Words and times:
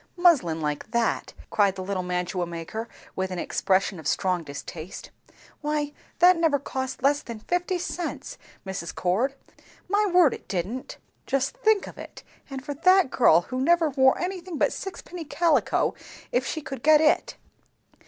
"Muslin 0.17 0.61
like 0.61 0.89
that!" 0.89 1.35
cried 1.51 1.75
the 1.75 1.83
little 1.83 2.01
mantua 2.01 2.47
maker 2.47 2.89
with 3.15 3.29
an 3.29 3.37
expression 3.37 3.99
of 3.99 4.07
strong 4.07 4.41
distaste. 4.43 5.11
"Why 5.61 5.93
that 6.17 6.35
never 6.37 6.57
cost 6.57 7.03
less 7.03 7.21
than 7.21 7.37
fifty 7.41 7.77
cents, 7.77 8.39
Mrs. 8.65 8.95
Cord! 8.95 9.35
My 9.87 10.07
word, 10.11 10.33
it 10.33 10.47
didn't." 10.47 10.97
"Just 11.27 11.55
think 11.57 11.85
of 11.85 11.99
it! 11.99 12.23
And 12.49 12.65
for 12.65 12.73
that 12.73 13.11
girl, 13.11 13.41
who 13.41 13.61
never 13.61 13.91
wore 13.91 14.17
anything 14.17 14.57
but 14.57 14.73
sixpenny 14.73 15.23
calico 15.23 15.93
if 16.31 16.47
she 16.47 16.61
could 16.63 16.81
get 16.81 16.99
it. 16.99 17.35